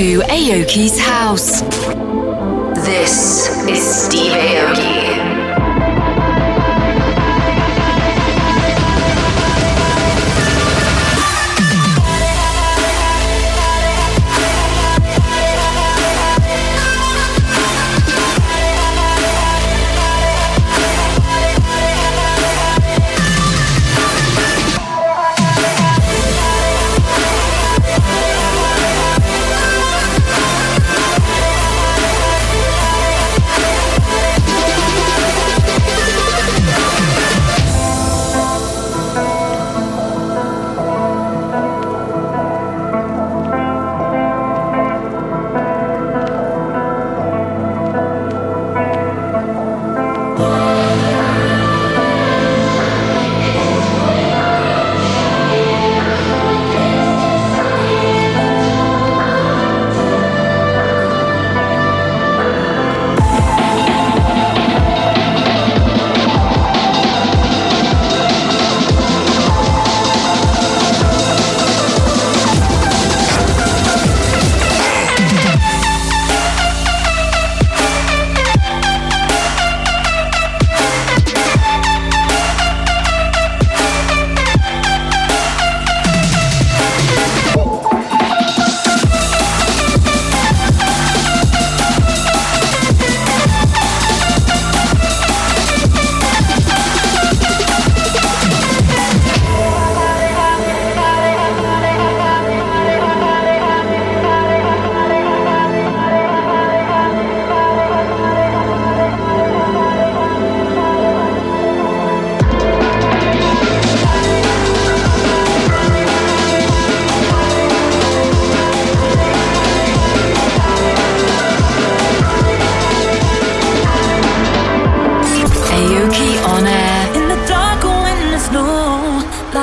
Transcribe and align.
To 0.00 0.20
Aoki's 0.20 0.98
House. 0.98 1.60
This 2.86 3.50
is 3.68 4.06
Steve 4.06 4.32
Aoki. 4.32 4.99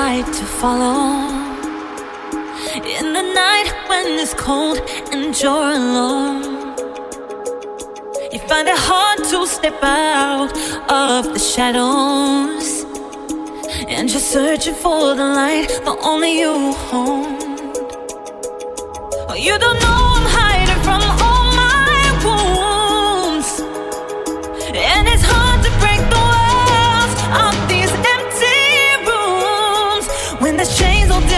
light 0.07 0.33
to 0.41 0.45
follow. 0.61 1.27
In 2.97 3.07
the 3.17 3.25
night 3.43 3.69
when 3.89 4.05
it's 4.21 4.33
cold 4.33 4.77
and 5.13 5.29
you're 5.41 5.69
alone, 5.81 6.43
you 8.31 8.39
find 8.49 8.65
it 8.73 8.79
hard 8.89 9.19
to 9.31 9.45
step 9.45 9.79
out 9.83 10.51
of 11.05 11.21
the 11.33 11.41
shadows. 11.53 12.67
And 13.93 14.09
you're 14.11 14.27
searching 14.35 14.77
for 14.83 15.13
the 15.19 15.27
light, 15.41 15.71
but 15.83 15.97
only 16.11 16.31
you 16.41 16.53
hold. 16.87 17.41
Oh, 19.29 19.37
you 19.47 19.55
don't 19.63 19.79
know 19.83 20.01
I'm 20.17 20.27
high. 20.35 20.46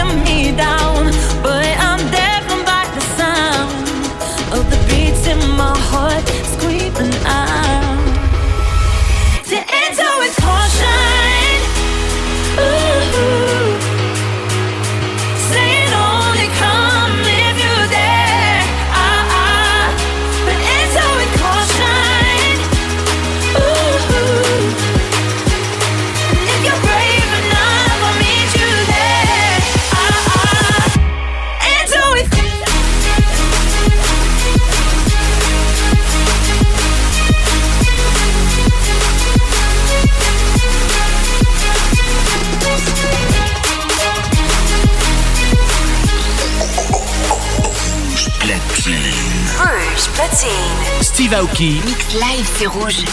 him 0.00 0.22
me 0.24 0.56
down. 0.56 0.99
Steve. 51.30 51.84
Mix 51.84 52.14
live, 52.14 52.48
c'est 52.58 52.66
rouge. 52.66 53.04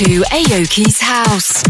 To 0.00 0.22
Aoki's 0.30 0.98
House. 0.98 1.69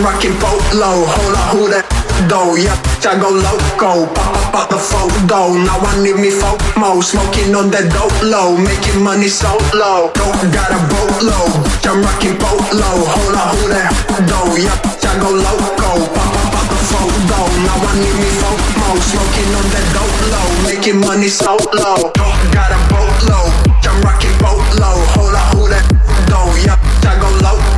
I'm 0.00 0.06
rocking 0.06 0.32
boatload. 0.40 1.04
Hold 1.12 1.36
on, 1.36 1.46
who 1.52 1.62
that? 1.76 1.84
Though, 2.24 2.56
yep, 2.56 2.72
I 3.04 3.20
go 3.20 3.28
loco. 3.36 4.08
Pop 4.16 4.32
up 4.32 4.56
out 4.56 4.68
the 4.72 4.80
photo. 4.80 5.52
Now 5.52 5.76
I 5.76 5.92
need 6.00 6.16
me 6.16 6.32
FOMO. 6.32 7.04
Smoking 7.04 7.52
on 7.52 7.68
that 7.68 7.92
dope 7.92 8.08
low, 8.24 8.56
making 8.56 9.04
money 9.04 9.28
so 9.28 9.52
low. 9.76 10.08
Got 10.16 10.72
a 10.72 10.80
boatload, 10.88 11.52
I'm 11.84 12.00
rocking 12.00 12.32
boatload. 12.40 12.80
Hold 12.80 13.36
on, 13.44 13.52
who 13.60 13.76
that? 13.76 13.92
Though, 14.24 14.56
yep, 14.56 14.80
I 15.04 15.20
go 15.20 15.36
loco. 15.36 16.08
Pop 16.16 16.32
up 16.32 16.56
out 16.56 16.68
the 16.72 16.80
photo. 16.80 17.40
Now 17.68 17.76
I 17.84 17.92
need 18.00 18.16
me 18.24 18.30
FOMO. 18.40 18.96
Smoking 19.04 19.52
on 19.52 19.66
that 19.68 19.84
dope 19.92 20.16
low, 20.32 20.48
making 20.64 20.96
money 21.04 21.28
so 21.28 21.60
low. 21.76 22.08
Got 22.56 22.72
a 22.72 22.80
boatload, 22.88 23.52
I'm 23.84 24.00
rocking 24.00 24.32
boatload. 24.40 25.04
Hold 25.12 25.36
on, 25.36 25.44
who 25.60 25.68
that? 25.68 25.84
Though, 26.32 26.56
yep, 26.64 26.80
I 27.04 27.20
go 27.20 27.28
loco. 27.44 27.69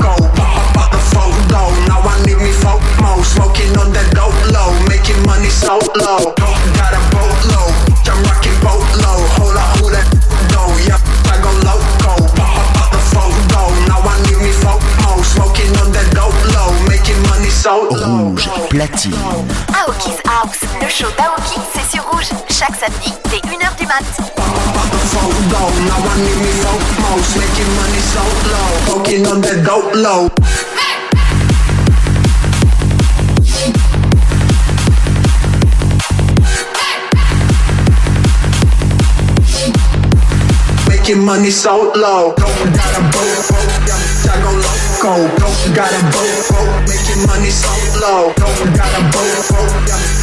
Smoking 3.25 3.77
on 3.79 3.93
that 3.93 4.09
dope 4.15 4.35
low, 4.53 4.73
making 4.89 5.23
money 5.27 5.51
so 5.51 5.79
low. 5.97 6.35
Got 6.77 6.93
a 6.93 7.01
boatload, 7.15 7.73
I'm 8.11 8.21
rocking 8.27 8.59
boatload. 8.61 9.25
Hold 9.39 9.57
on, 9.57 9.69
who 9.79 9.91
that? 9.95 10.07
Though, 10.53 10.75
yep, 10.85 11.01
I 11.31 11.39
go 11.41 11.51
loco. 11.65 12.15
Pop 12.37 12.55
up 12.59 12.71
out 12.77 12.91
the 12.93 13.01
photo. 13.13 13.61
Now 13.89 14.03
I 14.03 14.17
need 14.27 14.39
me 14.43 14.53
FOMO. 14.63 15.23
Smoking 15.25 15.73
on 15.81 15.93
that 15.93 16.09
dope 16.13 16.37
low, 16.53 16.71
making 16.91 17.21
money 17.31 17.51
so 17.51 17.89
low. 17.91 18.35
Rouge 18.35 18.49
platine. 18.69 19.17
Aoki's 19.73 20.21
House, 20.27 20.61
le 20.81 20.89
show 20.89 21.11
d'Aoki, 21.17 21.61
c'est 21.73 21.87
sur 21.97 22.05
Rouge. 22.11 22.31
Chaque 22.51 22.77
samedi, 22.77 23.13
dès 23.31 23.41
1h 23.49 23.77
du 23.79 23.87
mat. 23.87 24.05
photo. 25.13 25.63
Now 25.89 26.01
I 26.01 26.15
need 26.21 26.39
me 26.43 26.53
FOMO. 26.63 27.11
Making 27.39 27.71
money 27.79 28.03
so 28.13 28.25
low. 28.53 28.71
Smoking 28.87 29.27
on 29.27 29.41
that 29.41 29.65
dope 29.65 29.95
low. 29.95 30.29
Making 41.03 41.27
money 41.27 41.51
so 41.51 41.91
low. 41.97 42.33
Got 42.37 42.47
a 42.47 43.03
boat, 43.11 43.51
I 44.31 44.39
go 44.39 44.55
loco. 44.55 45.27
Got 45.75 45.91
a 45.91 46.01
boat, 46.15 46.87
making 46.87 47.27
money 47.27 47.51
so 47.51 47.75
low. 47.99 48.31
Got 48.39 48.95
a 48.95 49.03
boat, 49.11 49.51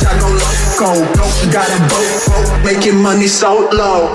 I 0.07 0.15
go 0.21 0.29
loco. 0.39 1.03
Got 1.51 1.67
a 1.67 1.79
boat, 1.91 2.63
making 2.63 2.95
money 2.95 3.27
so 3.27 3.67
low. 3.73 4.07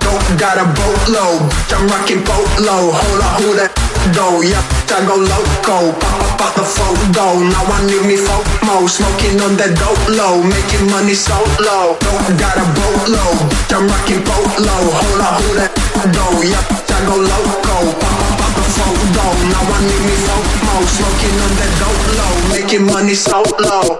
Don't 0.00 0.38
got 0.40 0.58
a 0.58 0.64
boatload, 0.74 1.52
I'm 1.70 1.86
rocking 1.86 2.24
boatload. 2.24 2.94
Hold 2.94 3.20
on, 3.22 3.42
who 3.42 3.54
that? 3.54 3.85
Though, 4.14 4.40
yep, 4.40 4.62
I 4.94 5.02
go 5.04 5.16
loco. 5.18 5.92
Pop 5.98 6.22
up 6.22 6.40
out 6.40 6.54
the 6.54 6.62
photo. 6.62 7.42
Now 7.42 7.66
I 7.66 7.84
need 7.90 8.06
me 8.06 8.16
FOMO. 8.16 8.86
Smoking 8.86 9.40
on 9.42 9.58
that 9.58 9.74
dope 9.74 9.98
low, 10.14 10.40
making 10.46 10.86
money 10.88 11.12
so 11.12 11.34
low. 11.58 11.98
Got 12.38 12.56
a 12.56 12.64
boatload, 12.70 13.38
I'm 13.74 13.90
rocking 13.90 14.22
boatload. 14.22 14.88
Hold 14.94 15.20
on, 15.20 15.34
who 15.42 15.50
that? 15.58 15.74
Though, 16.14 16.38
yep, 16.46 16.64
I 16.86 16.98
go 17.04 17.18
loco. 17.18 17.76
Pop 17.98 18.20
up 18.30 18.40
out 18.46 18.54
the 18.54 18.64
photo. 18.78 19.26
Now 19.50 19.74
I 19.74 19.78
need 19.84 20.02
me 20.06 20.16
FOMO. 20.22 20.74
Smoking 20.86 21.36
on 21.42 21.52
that 21.58 21.72
dope 21.82 22.06
low, 22.16 22.34
making 22.54 22.84
money 22.86 23.14
so 23.14 23.42
low. 23.58 23.98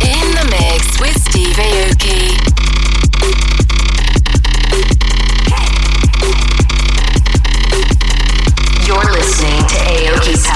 In 0.00 0.26
the 0.32 0.44
mix 0.48 0.98
with 0.98 1.16
Steve 1.28 1.54
Aoki. 1.60 2.51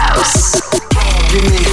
House. 0.07 0.61
Give 1.33 1.45
me 1.51 1.66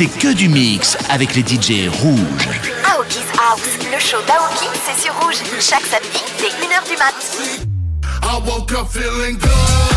c'est 0.00 0.06
que 0.06 0.32
du 0.32 0.48
mix 0.48 0.96
avec 1.10 1.34
les 1.34 1.42
DJ 1.42 1.90
rouges. 1.90 2.48
Aoki's 2.86 3.18
House, 3.38 3.76
le 3.92 4.00
show 4.00 4.16
d'Aoki, 4.26 4.66
c'est 4.82 4.98
sur 4.98 5.12
rouge. 5.20 5.36
Chaque 5.60 5.84
samedi, 5.84 6.24
dès 6.38 6.46
1h 6.46 6.88
du 6.88 6.96
mat. 6.96 7.12
I 8.22 8.40
woke 8.46 8.72
up 8.72 8.88
feeling 8.88 9.36
good. 9.36 9.89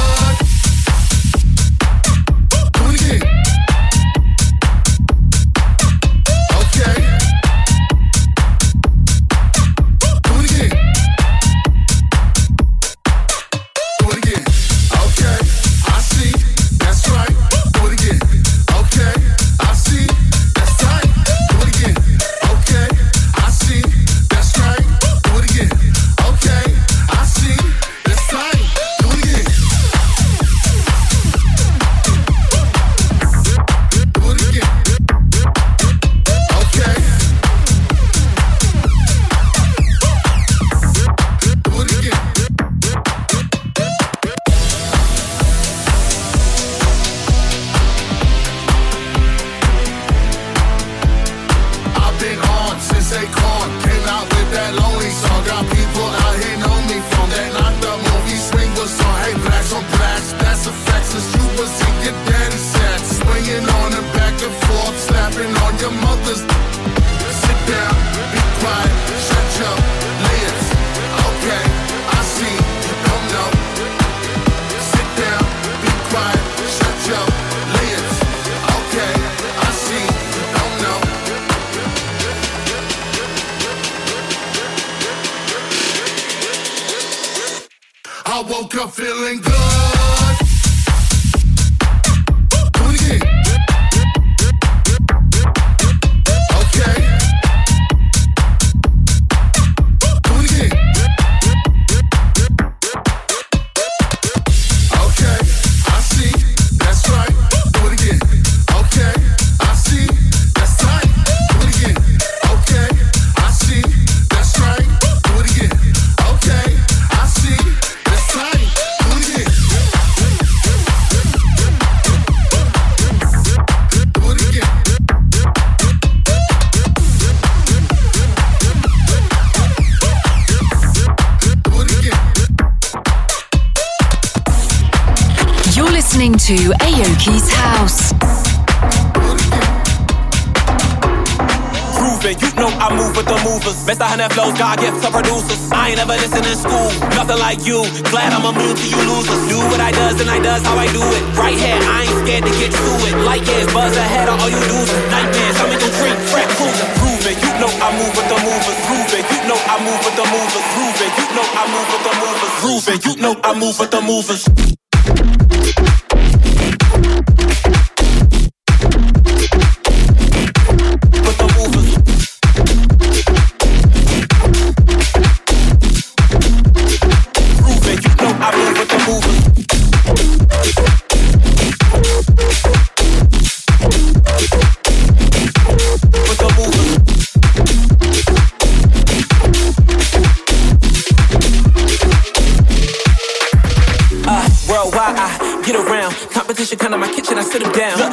Like 147.53 147.65
you. 147.67 147.85
Glad 148.09 148.33
I'm 148.33 148.45
immune 148.49 148.75
to 148.75 148.87
you 148.87 149.01
losers. 149.05 149.41
Do 149.51 149.57
what 149.69 149.79
I 149.79 149.91
does 149.91 150.19
and 150.21 150.29
I 150.29 150.39
does 150.41 150.61
how 150.65 150.77
I 150.77 150.87
do 150.89 151.03
it. 151.03 151.21
Right 151.37 151.57
here, 151.57 151.77
I 151.77 152.07
ain't 152.07 152.17
scared 152.25 152.45
to 152.49 152.53
get 152.57 152.71
to 152.73 152.91
it. 153.07 153.13
Light 153.27 153.45
years, 153.45 153.67
buzz 153.73 153.95
ahead 153.95 154.27
of 154.29 154.41
all 154.41 154.49
you 154.49 154.61
losers. 154.73 155.03
Nightmares, 155.13 155.57
I'm 155.61 155.69
in 155.73 155.79
your 155.79 155.93
dream, 155.97 156.17
fret 156.33 156.49
cruiser. 156.57 156.89
It, 157.23 157.39
you 157.39 157.51
know 157.61 157.71
I 157.79 157.89
move 157.95 158.13
with 158.17 158.27
the 158.27 158.39
movers. 158.41 158.79
It, 159.15 159.25
you 159.31 159.41
know 159.47 159.59
I 159.69 159.75
move 159.79 160.01
with 160.03 160.15
the 160.19 160.25
movers. 160.27 160.65
It, 160.99 161.13
you 161.19 161.27
know 161.35 161.45
I 161.45 161.63
move 161.71 161.87
with 161.93 162.03
the 162.03 162.13
movers. 162.19 162.87
It, 162.89 163.05
you 163.05 163.15
know 163.21 163.33
I 163.43 163.53
move 163.59 163.79
with 163.79 163.91
the 163.91 164.01
movers. 164.01 164.72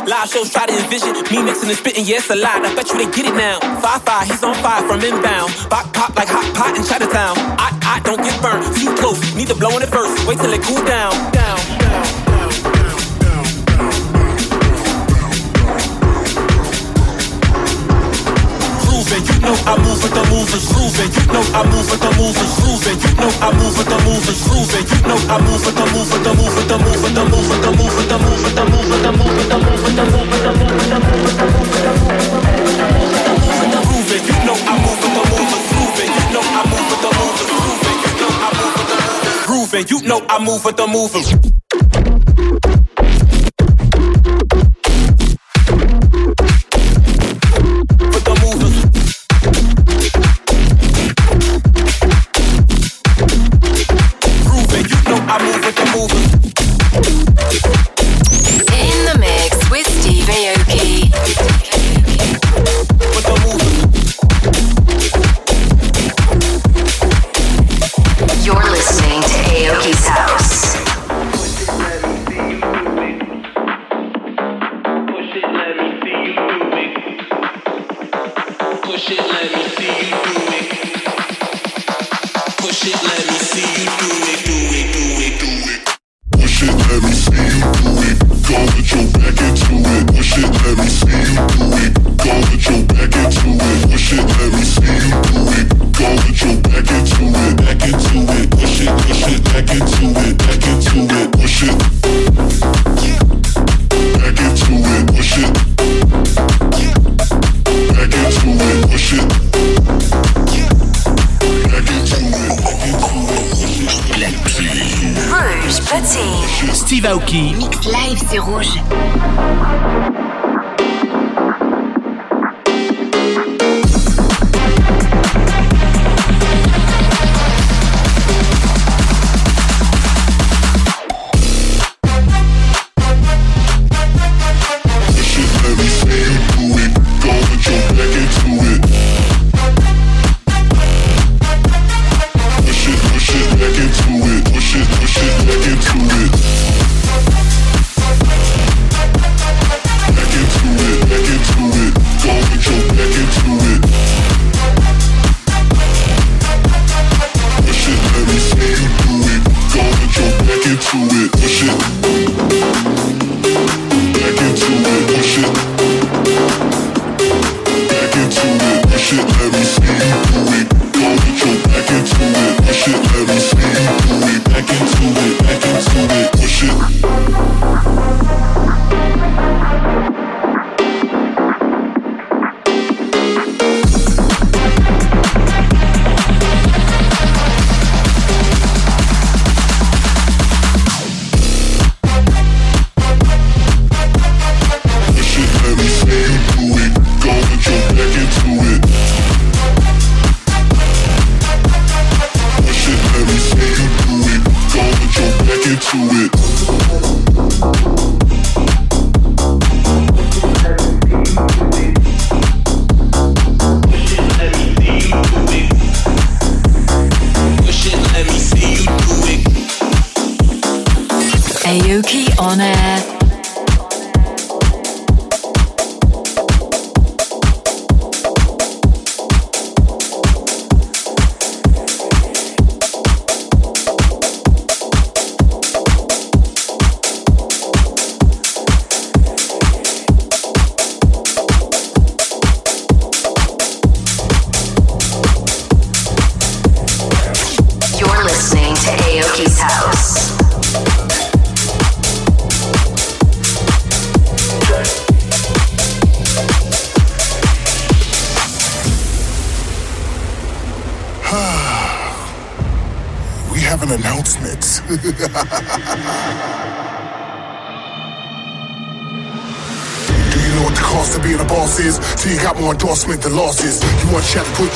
Live 0.08 0.28
shows 0.28 0.50
try 0.50 0.66
to 0.66 0.74
envision 0.74 1.12
me 1.30 1.42
mixing 1.42 1.68
and 1.68 1.78
spitting. 1.78 2.04
Yeah, 2.04 2.18
it's 2.18 2.30
a 2.30 2.36
lot. 2.36 2.64
I 2.66 2.74
bet 2.74 2.88
you 2.90 2.98
they 2.98 3.10
get 3.14 3.26
it 3.26 3.34
now. 3.34 3.60
Five 3.80 4.02
five, 4.02 4.26
he's 4.26 4.42
on 4.42 4.54
fire 4.56 4.82
from 4.88 5.00
inbound. 5.00 5.52
Pop 5.70 5.92
pop 5.92 6.16
like 6.16 6.28
hot 6.28 6.54
pot 6.54 6.76
in 6.76 6.84
Chinatown. 6.84 7.36
I 7.58 7.70
I 7.82 8.00
don't 8.00 8.22
get 8.22 8.34
burned. 8.42 8.64
Too 8.76 8.94
close. 8.96 9.20
Need 9.36 9.48
to 9.48 9.54
blow 9.54 9.76
in 9.76 9.82
it 9.82 9.88
first. 9.88 10.26
Wait 10.26 10.38
till 10.38 10.52
it 10.52 10.62
cool 10.62 10.84
down. 10.84 11.12
Down. 11.32 11.79
Know 19.50 19.58
I 19.66 19.74
move 19.82 19.98
with 19.98 20.14
the 20.14 20.22
movers, 20.30 20.64
grooving. 20.70 21.10
You 21.10 21.26
know 21.34 21.42
I 21.50 21.66
move 21.66 21.86
with 21.90 21.98
the 21.98 22.10
movers, 22.14 22.52
grooving. 22.62 22.98
You 23.02 23.12
know 23.18 23.30
I 23.42 23.50
move 23.50 23.74
with 23.74 23.90
the 23.90 23.98
movers, 24.06 24.40
grooving. 24.46 24.86
You 24.86 25.00
know 25.10 25.18
I 25.26 25.36
move 25.42 25.62
with 25.66 25.74
the 25.74 25.86
move 25.90 26.06
with 26.06 26.22
the 26.22 26.32
move 26.38 26.54
with 26.54 26.70
the 26.70 26.78
move 26.78 27.02
with 27.02 27.14
the 27.14 27.24
move 27.26 27.50
with 27.50 27.58
the 27.58 27.70
move 27.74 27.90
with 27.90 28.06
the 28.06 28.14
move 28.14 28.30
with 28.30 28.54
the 28.54 28.70
move 28.70 28.86
with 28.86 29.02
the 29.02 29.10
move 29.10 29.34
with 29.34 29.50
the 29.50 29.58
move 29.58 29.66
with 29.66 29.82
the 29.82 30.14
move 30.70 30.70
with 30.70 30.78
the 30.78 30.78
move 30.78 30.78
with 30.78 30.78
the 30.78 30.78
move 30.78 30.78
with 30.78 30.78
the 30.78 30.78
move 30.78 30.78
with 30.78 30.90
the 30.90 31.02
move 31.02 31.66
with 31.66 31.82
the. 33.50 33.90
You 34.20 34.38
know 34.46 34.56
I 34.56 34.74
move 34.82 34.98
with 35.02 35.14
the 35.14 35.24
movers, 35.30 35.64
grooving. 35.70 36.10
You 36.10 36.26
know 36.34 36.42
I 36.42 36.62
move 36.70 36.86
with 36.90 37.02
the 37.02 37.10
movers, 37.18 37.50
grooving. 37.50 37.98
You 38.00 38.14
know 38.20 38.30
I 38.30 38.50
move 38.56 38.74
with 38.78 38.88
the 38.90 38.98
movers, 39.02 39.38
grooving. 39.46 39.86
You 39.88 39.98
know 40.06 40.20
I 40.28 40.38
move 40.44 40.64
with 40.64 40.76
the 40.76 40.86
movers. 40.86 41.59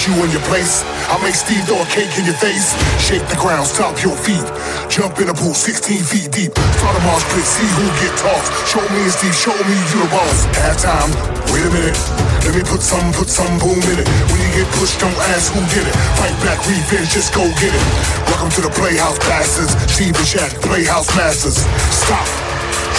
You 0.05 0.12
in 0.20 0.28
your 0.36 0.44
place? 0.52 0.84
I'll 1.09 1.22
make 1.24 1.32
Steve 1.32 1.64
throw 1.64 1.80
a 1.80 1.88
cake 1.88 2.12
in 2.20 2.28
your 2.28 2.36
face. 2.36 2.76
Shake 3.00 3.24
the 3.32 3.40
ground, 3.40 3.64
stop 3.64 3.96
your 4.05 4.12
feet. 4.12 4.44
Jump 4.92 5.16
in 5.16 5.32
a 5.32 5.36
pool 5.36 5.57
16 5.57 5.80
feet 6.05 6.28
deep. 6.28 6.52
Start 6.52 6.92
a 6.92 7.02
mosh 7.09 7.24
pit, 7.32 7.40
see 7.40 7.64
who 7.72 7.88
get 8.05 8.12
tossed. 8.20 8.52
Show 8.68 8.84
me 8.92 9.00
Steve, 9.09 9.32
show 9.32 9.57
me 9.64 9.72
you 9.72 10.05
the 10.05 10.09
boss. 10.12 10.44
Halftime, 10.61 11.09
wait 11.48 11.64
a 11.64 11.72
minute. 11.72 11.96
Let 12.44 12.52
me 12.52 12.61
put 12.68 12.84
some, 12.84 13.00
put 13.16 13.32
some 13.32 13.48
boom 13.57 13.80
in 13.80 13.96
it. 13.96 14.09
When 14.28 14.44
you 14.44 14.50
get 14.52 14.68
pushed, 14.76 15.00
don't 15.00 15.16
ask 15.32 15.57
who 15.57 15.64
did 15.72 15.88
it. 15.88 15.96
Fight 16.20 16.36
back, 16.44 16.61
revenge, 16.68 17.09
just 17.09 17.32
go 17.32 17.40
get 17.57 17.72
it. 17.72 17.84
Welcome 18.28 18.52
to 18.61 18.61
the 18.61 18.72
Playhouse 18.76 19.16
Bastards. 19.24 19.72
Steve 19.88 20.12
and 20.20 20.28
Shaq, 20.28 20.52
Playhouse 20.61 21.09
Masters. 21.16 21.64
Stop, 21.96 22.28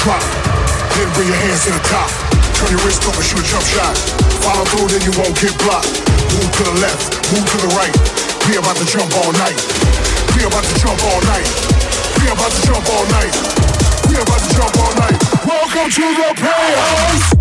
drop, 0.01 0.25
then 0.97 1.05
bring 1.13 1.29
your 1.29 1.37
hands 1.37 1.69
to 1.69 1.71
the 1.77 1.83
top. 1.85 2.09
Turn 2.57 2.73
your 2.73 2.81
wrist 2.81 3.05
over, 3.05 3.21
shoot 3.21 3.37
a 3.37 3.45
jump 3.45 3.65
shot. 3.69 3.93
Follow 4.41 4.65
through, 4.73 4.89
then 4.89 5.05
you 5.05 5.13
won't 5.21 5.37
get 5.37 5.53
blocked. 5.61 6.14
Move 6.35 6.51
to 6.51 6.63
the 6.63 6.75
left, 6.81 7.31
move 7.31 7.47
to 7.47 7.57
the 7.63 7.71
right. 7.79 7.95
We 8.47 8.57
about 8.57 8.75
to 8.75 8.85
jump 8.85 9.11
all 9.23 9.31
night. 9.39 9.55
We 10.35 10.43
about 10.43 10.65
to 10.65 10.75
jump 10.79 11.01
all 11.03 11.21
night. 11.23 11.47
We 12.19 12.27
about 12.27 12.51
to 12.51 12.61
jump 12.67 12.89
all 12.91 13.05
night. 13.07 13.35
We 14.09 14.15
about 14.19 14.41
to 14.43 14.51
jump 14.53 14.75
all 14.77 14.95
night. 14.95 15.15
Welcome 15.47 15.89
to 15.89 16.01
the 16.01 16.33
playhouse. 16.35 17.34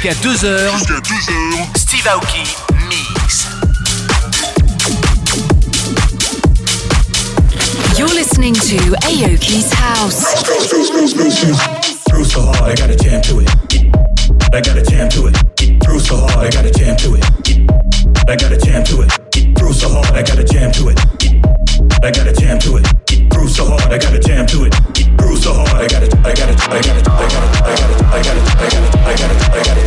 jusqu'à 0.00 0.14
2h. 0.22 0.70
Steve 1.76 2.06
Aoki 2.06 2.56
You're 7.96 8.06
listening 8.14 8.54
to 8.54 8.76
Aoki's 9.08 9.72
House. 9.72 10.22
Through 12.08 12.24
so 12.24 12.42
hard, 12.42 12.62
I 12.62 12.74
gotta 12.76 12.94
jam 12.94 13.20
to 13.22 13.40
it. 13.40 13.50
I 14.52 14.60
gotta 14.60 14.82
jam 14.82 15.08
to 15.08 15.26
it. 15.26 15.82
Through 15.82 15.98
so 15.98 16.16
hard, 16.16 16.46
I 16.46 16.50
gotta 16.50 16.70
jam 16.70 16.96
to 16.98 17.16
it. 17.16 17.24
I 18.28 18.36
gotta 18.36 18.56
jam 18.56 18.84
to 18.84 19.02
it. 19.02 19.58
Through 19.58 19.72
so 19.72 19.88
hard, 19.88 20.14
I 20.14 20.22
gotta 20.22 20.44
jam 20.44 20.70
to 20.72 20.90
it. 20.90 21.00
I 22.04 22.12
gotta 22.12 22.32
jam 22.32 22.58
to 22.60 22.76
it 22.76 22.98
so 23.58 23.64
hard, 23.64 23.92
I 23.92 23.98
gotta 23.98 24.20
jam 24.20 24.46
to 24.46 24.64
it. 24.64 24.74
So 25.38 25.52
hard, 25.52 25.68
I 25.70 25.86
gotta, 25.88 26.06
I 26.18 26.34
gotta, 26.34 26.54
I 26.70 26.80
gotta, 26.80 27.10
I 27.10 27.28
gotta, 27.28 27.48
I 27.58 27.74
gotta, 27.74 28.04
I 28.04 28.22
gotta, 28.22 28.42
I 28.58 28.68
gotta, 28.70 28.98
I 28.98 29.16
gotta, 29.16 29.58
I 29.58 29.64
gotta. 29.64 29.77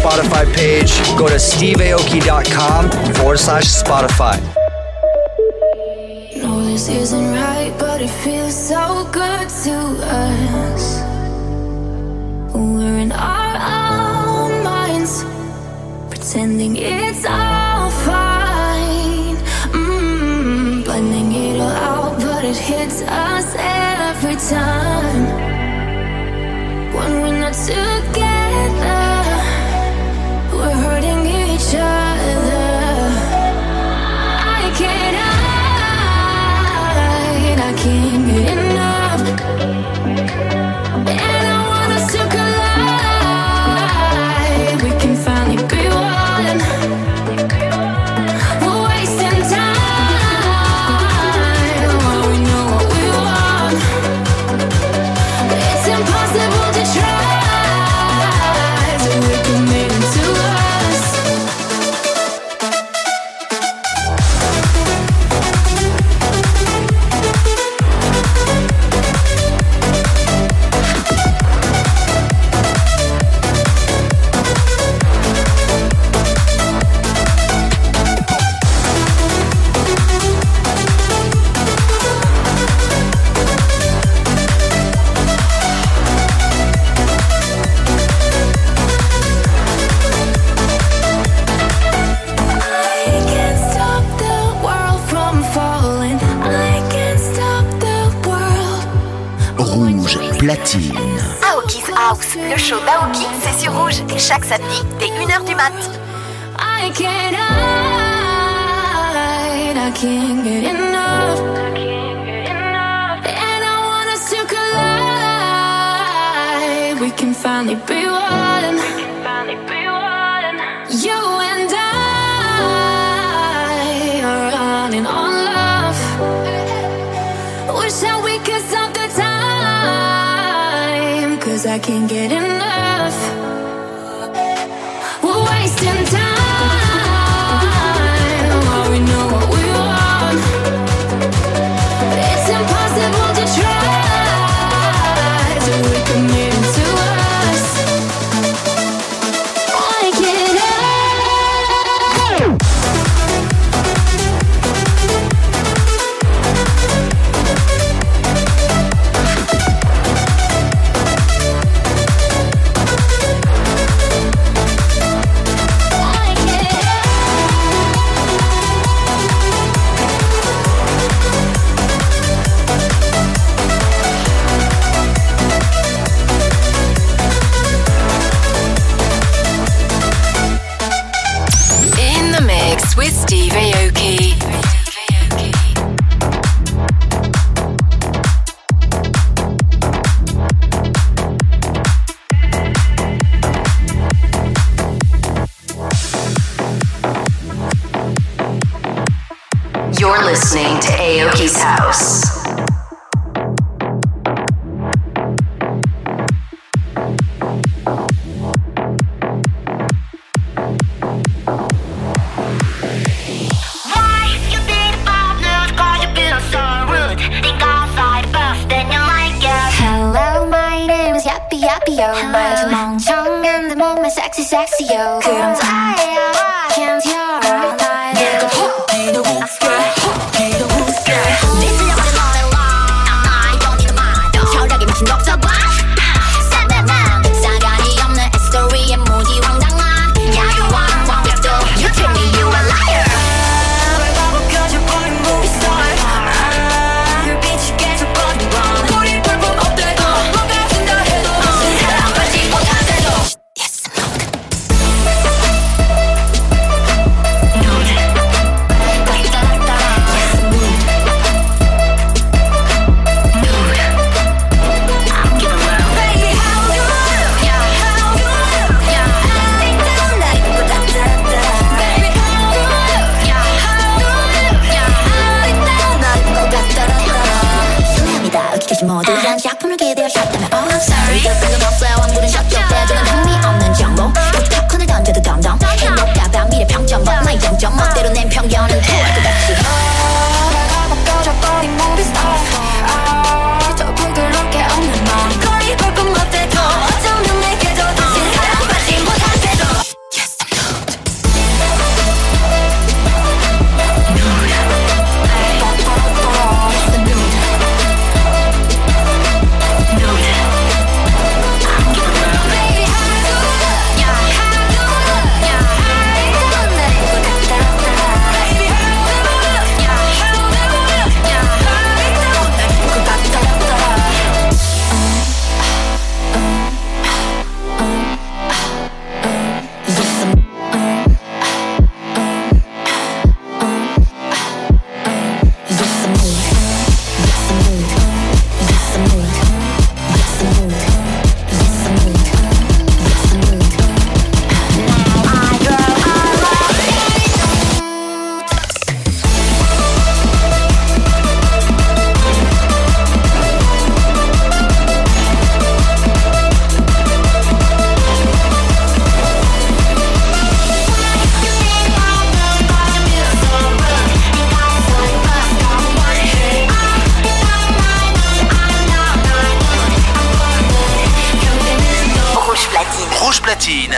Spotify 0.00 0.50
page, 0.54 0.96
go 1.18 1.28
to 1.28 1.34
steveaoki.com 1.34 2.90
forward 3.16 3.38
slash 3.38 3.64
Spotify. 3.66 4.40
No, 6.42 6.64
this 6.64 6.88
isn't 6.88 7.32
right, 7.34 7.74
but 7.78 8.00
it 8.00 8.08
feels 8.08 8.54
so 8.54 8.94
good. 8.94 8.99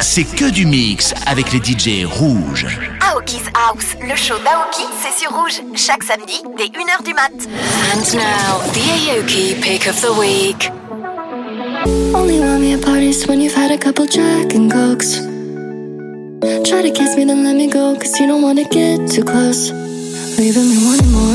C'est 0.02 0.24
que 0.24 0.50
du 0.50 0.66
mix 0.66 1.14
avec 1.26 1.52
les 1.52 1.58
DJ 1.58 2.04
rouges. 2.04 2.66
Aoki's 3.00 3.44
House, 3.54 3.96
le 4.00 4.14
show 4.14 4.34
d'Aoki, 4.38 4.84
c'est 5.00 5.18
sur 5.18 5.30
Rouge, 5.30 5.62
chaque 5.74 6.02
samedi 6.02 6.42
dès 6.56 6.66
1h 6.66 7.04
du 7.04 7.14
mat. 7.14 7.30
And 7.92 8.00
now, 8.14 8.60
the 8.72 8.80
Aoki 8.80 9.60
pick 9.60 9.86
of 9.86 10.00
the 10.00 10.12
week. 10.18 10.70
Only 12.14 12.40
want 12.40 12.60
me 12.60 12.74
at 12.74 12.82
parties 12.82 13.26
when 13.26 13.40
you've 13.40 13.54
had 13.54 13.70
a 13.70 13.78
couple 13.78 14.06
Jack 14.06 14.54
and 14.54 14.70
Cokes. 14.70 15.20
Try 16.68 16.82
to 16.82 16.90
kiss 16.90 17.16
me, 17.16 17.24
then 17.24 17.44
let 17.44 17.56
me 17.56 17.68
go, 17.68 17.96
cause 17.96 18.18
you 18.20 18.26
don't 18.26 18.42
wanna 18.42 18.64
get 18.64 19.10
too 19.10 19.24
close. 19.24 19.70
Leaving 20.38 20.68
me 20.68 20.76
wanting 20.84 21.12
more. 21.12 21.31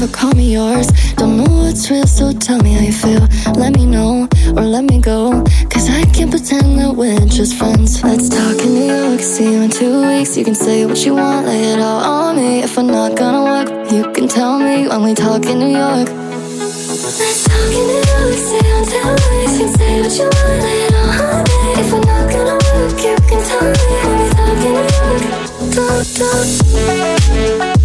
Never 0.00 0.12
call 0.12 0.32
me 0.32 0.52
yours. 0.52 0.86
Don't 1.16 1.36
know 1.36 1.44
what's 1.44 1.90
real, 1.90 2.06
so 2.06 2.32
tell 2.32 2.58
me 2.62 2.72
how 2.72 2.80
you 2.80 2.92
feel. 2.92 3.26
Let 3.54 3.74
me 3.74 3.84
know 3.84 4.26
or 4.56 4.64
let 4.64 4.84
me 4.84 4.98
go. 4.98 5.44
Cause 5.68 5.90
I 5.90 6.04
can't 6.14 6.30
pretend 6.30 6.78
that 6.78 6.94
we're 6.96 7.26
just 7.26 7.56
friends. 7.56 8.02
Let's 8.02 8.30
talk 8.30 8.58
in 8.64 8.72
New 8.74 8.86
York, 8.86 9.20
see 9.20 9.52
you 9.52 9.60
in 9.60 9.70
two 9.70 10.06
weeks. 10.08 10.36
You 10.38 10.44
can 10.44 10.54
say 10.54 10.86
what 10.86 11.04
you 11.04 11.16
want, 11.16 11.46
lay 11.46 11.72
it 11.72 11.80
all 11.80 12.00
on 12.00 12.36
me. 12.36 12.62
If 12.62 12.78
I'm 12.78 12.86
not 12.86 13.14
gonna 13.16 13.44
work, 13.44 13.68
you 13.92 14.10
can 14.12 14.26
tell 14.26 14.58
me 14.58 14.88
when 14.88 15.02
we 15.02 15.12
talk 15.14 15.44
in 15.44 15.58
New 15.58 15.68
York. 15.68 16.08
Let's 16.08 17.44
talk 17.44 17.72
in 17.78 17.84
New 17.90 18.02
York, 18.12 18.38
see 18.48 18.56
you 18.56 18.76
in 18.80 18.84
two 18.88 19.04
weeks. 19.36 19.52
You 19.58 19.66
can 19.66 19.74
say 19.76 20.00
what 20.00 20.16
you 20.16 20.24
want, 20.32 20.62
lay 20.64 20.80
it 20.86 20.94
all 20.94 21.10
on 21.28 21.44
me. 21.44 21.60
If 21.82 21.92
I'm 21.92 22.00
not 22.00 22.24
gonna 22.32 22.56
work, 22.72 22.96
you 23.04 23.16
can 23.28 23.40
tell 23.50 23.68
me 23.68 23.84
when 24.00 24.14
we 24.16 24.26
talk 24.32 24.60
in 24.64 24.72
New 24.72 24.80
York. 24.80 25.20
Talk, 25.74 26.06
talk. 26.16 27.79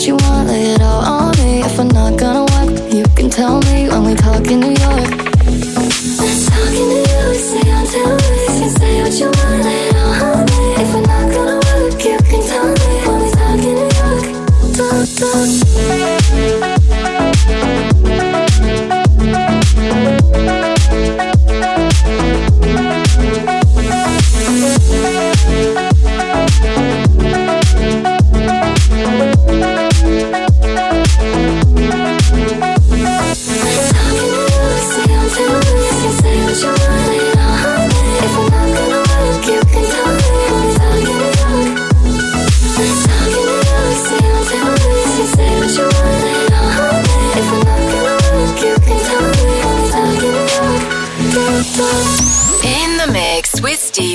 What 0.00 0.06
you 0.06 0.14
want, 0.14 0.29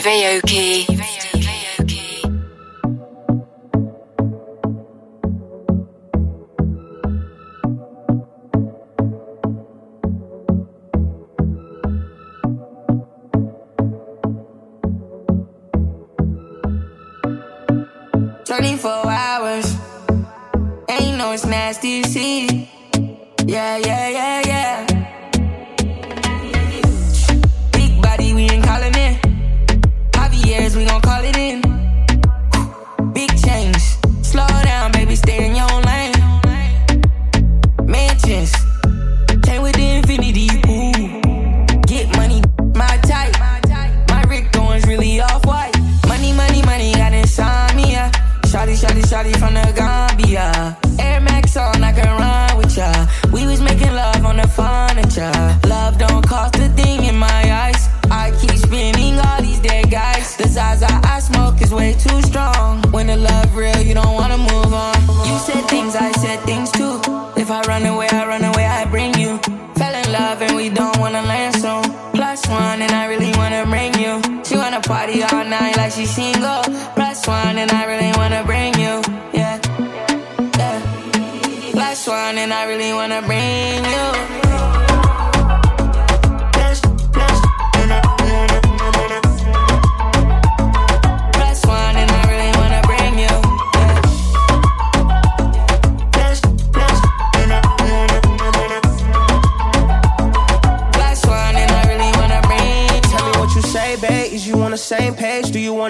with 0.05 0.44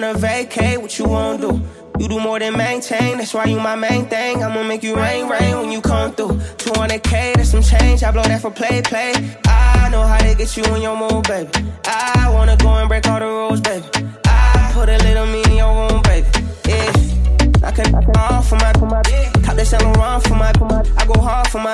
wanna 0.06 0.18
vacate? 0.18 0.80
What 0.80 0.98
you 0.98 1.06
wanna 1.06 1.38
do? 1.38 1.62
You 1.98 2.08
do 2.08 2.20
more 2.20 2.38
than 2.38 2.56
maintain, 2.56 3.16
that's 3.18 3.32
why 3.32 3.46
you 3.46 3.58
my 3.58 3.74
main 3.74 4.06
thing. 4.06 4.44
I'ma 4.44 4.62
make 4.62 4.82
you 4.82 4.94
rain, 4.96 5.28
rain 5.28 5.56
when 5.56 5.72
you 5.72 5.80
come 5.80 6.12
through. 6.12 6.38
200k, 6.58 7.34
that's 7.34 7.50
some 7.50 7.62
change. 7.62 8.02
I 8.02 8.10
blow 8.10 8.22
that 8.22 8.42
for 8.42 8.50
play, 8.50 8.82
play. 8.82 9.14
I 9.46 9.88
know 9.90 10.02
how 10.02 10.18
to 10.18 10.34
get 10.34 10.56
you 10.56 10.64
in 10.74 10.82
your 10.82 10.96
mood, 10.96 11.26
baby. 11.26 11.50
I 11.86 12.30
wanna 12.32 12.56
go 12.56 12.68
and 12.68 12.88
break 12.88 13.08
all 13.08 13.18
the 13.18 13.26
rules, 13.26 13.60
baby. 13.60 13.86
I 14.26 14.70
put 14.74 14.88
a 14.88 14.98
little 14.98 15.26
me 15.26 15.42
in 15.44 15.56
your 15.56 15.72
room, 15.88 16.02
baby. 16.02 16.28
Yeah. 16.68 17.66
I 17.66 17.72
can 17.72 17.94
off 18.16 18.48
for 18.48 18.56
my, 18.56 18.72
for 18.74 18.86
my 18.86 19.02
Top 19.46 19.54
that 19.54 19.66
Saint 19.68 19.84
Laurent 19.84 20.22
for 20.26 20.34
my, 20.34 20.50
I 20.98 21.06
go 21.06 21.20
hard 21.20 21.46
for 21.46 21.60
my, 21.60 21.72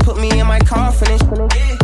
put, 0.00 0.16
me, 0.16 0.40
in 0.40 0.46
my 0.46 0.58
confidence 0.60 1.22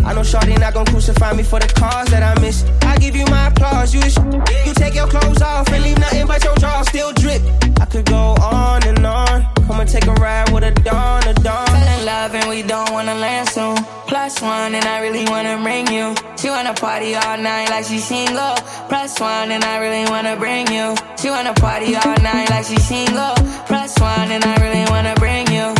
I 0.03 0.15
know 0.15 0.23
Shawty 0.23 0.59
not 0.59 0.73
gon' 0.73 0.87
crucify 0.87 1.35
me 1.35 1.43
for 1.43 1.61
the 1.61 1.69
cause 1.69 2.09
that 2.09 2.23
I 2.23 2.41
miss 2.41 2.65
I 2.81 2.97
give 2.97 3.15
you 3.15 3.27
my 3.27 3.49
applause, 3.49 3.93
you 3.93 4.01
the 4.01 4.43
You 4.65 4.73
take 4.73 4.95
your 4.95 5.07
clothes 5.07 5.43
off 5.43 5.69
and 5.69 5.83
leave 5.85 5.99
nothing 5.99 6.27
but 6.27 6.43
your 6.43 6.55
drawers 6.55 6.89
still 6.89 7.13
drip 7.13 7.43
I 7.79 7.85
could 7.85 8.07
go 8.07 8.37
on 8.41 8.83
and 8.85 9.05
on 9.05 9.45
I'ma 9.69 9.85
take 9.85 10.07
a 10.07 10.15
ride 10.15 10.51
with 10.51 10.65
a 10.65 10.73
dawn, 10.73 11.23
a 11.29 11.35
dawn 11.35 11.67
Fell 11.67 11.99
in 12.01 12.07
love 12.07 12.35
and 12.35 12.49
we 12.49 12.63
don't 12.63 12.91
wanna 12.91 13.15
land 13.15 13.49
soon. 13.51 13.77
Plus 14.09 14.41
one, 14.41 14.75
and 14.75 14.85
I 14.85 15.01
really 15.01 15.25
wanna 15.27 15.61
bring 15.63 15.87
you. 15.89 16.15
She 16.39 16.49
wanna 16.49 16.73
party 16.73 17.15
all 17.15 17.37
night 17.37 17.69
like 17.69 17.85
she 17.85 17.99
single. 17.99 18.57
Plus 18.89 19.21
one, 19.21 19.53
and 19.53 19.63
I 19.63 19.77
really 19.79 20.11
wanna 20.11 20.35
bring 20.37 20.67
you. 20.73 20.97
She 21.21 21.29
wanna 21.29 21.53
party 21.53 21.95
all 21.95 22.17
night 22.23 22.49
like 22.51 22.65
she 22.65 22.77
single. 22.77 23.35
Plus 23.67 24.01
one, 24.01 24.33
and 24.33 24.45
I 24.45 24.57
really 24.65 24.91
wanna 24.91 25.15
bring 25.19 25.51
you. 25.51 25.78